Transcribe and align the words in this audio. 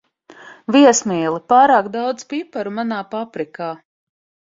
Viesmīli, 0.75 1.41
pārāk 1.53 1.89
daudz 1.97 2.25
piparu 2.31 2.73
manā 2.79 3.03
paprikā. 3.13 3.69